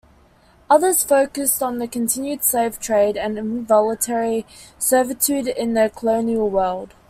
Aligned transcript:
Others 0.67 1.03
focused 1.03 1.61
on 1.61 1.77
the 1.77 1.87
continued 1.87 2.43
slave 2.43 2.79
trade 2.79 3.15
and 3.15 3.37
involuntary 3.37 4.47
servitude 4.79 5.45
in 5.47 5.75
the 5.75 5.91
colonial 5.95 6.49
world. 6.49 6.95